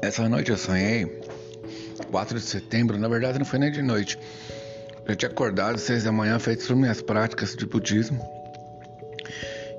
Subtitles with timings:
[0.00, 1.06] Essa noite eu sonhei,
[2.10, 4.18] 4 de setembro, na verdade não foi nem de noite.
[5.06, 8.20] Eu tinha acordado às 6 da manhã, feito as minhas práticas de budismo.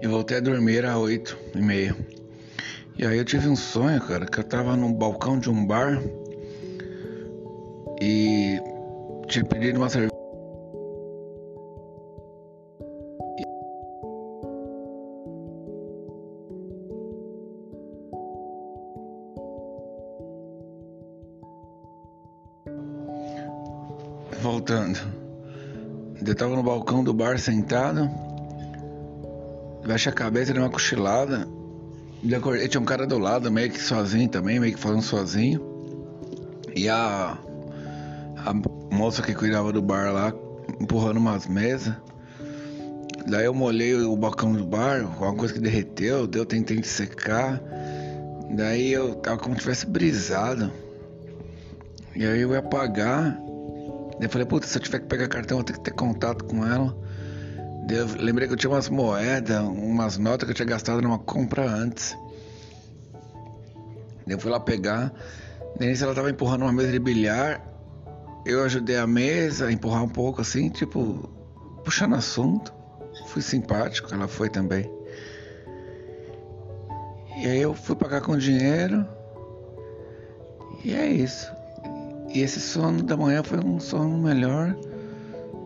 [0.02, 1.96] E voltei a dormir às 8 e meia.
[2.98, 6.02] E aí eu tive um sonho, cara, que eu tava no balcão de um bar
[8.02, 8.60] e
[9.28, 10.19] tinha pedido uma cerveja.
[24.42, 25.00] Voltando.
[26.26, 28.10] Eu tava no balcão do bar sentado.
[29.86, 31.48] Baixa a cabeça, deu uma cochilada.
[32.36, 35.62] Acordei, tinha um cara do lado, meio que sozinho também, meio que falando sozinho.
[36.76, 37.38] E a,
[38.46, 38.54] a
[38.94, 40.34] moça que cuidava do bar lá,
[40.80, 41.94] empurrando umas mesas.
[43.28, 47.62] Daí eu molhei o balcão do bar, alguma coisa que derreteu, deu, tentei secar.
[48.52, 50.72] Daí eu tava como se tivesse brisado.
[52.16, 53.49] E aí eu ia apagar.
[54.20, 56.66] Eu falei, puta, se eu tiver que pegar cartão, vou ter que ter contato com
[56.66, 56.96] ela.
[58.20, 62.18] Lembrei que eu tinha umas moedas, umas notas que eu tinha gastado numa compra antes.
[64.28, 65.12] Eu fui lá pegar.
[65.78, 67.66] Daí ela tava empurrando uma mesa de bilhar.
[68.46, 71.30] Eu ajudei a mesa a empurrar um pouco assim, tipo,
[71.84, 72.74] puxando assunto.
[73.28, 74.92] Fui simpático, ela foi também.
[77.38, 79.06] E aí eu fui pagar com dinheiro.
[80.84, 81.59] E é isso.
[82.34, 84.76] E esse sono da manhã foi um sono melhor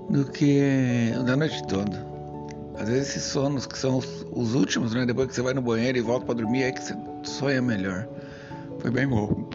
[0.09, 2.05] do que o da noite toda.
[2.79, 5.05] Às vezes esses sonos que são os, os últimos, né?
[5.05, 8.07] Depois que você vai no banheiro e volta para dormir, é que você sonha melhor.
[8.79, 9.49] Foi bem bom.